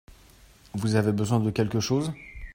[0.73, 2.11] Vous avez besoin de quelque chose?